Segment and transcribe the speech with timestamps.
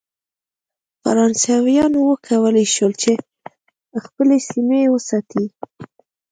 [1.01, 3.11] فرانسویانو وکولای شول چې
[4.05, 5.43] خپلې سیمې وساتي.